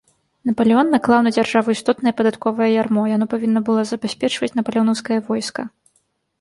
[0.49, 5.61] Напалеон наклаў на дзяржаву істотнае падатковае ярмо, яно павінна было забяспечваць напалеонаўскае войска.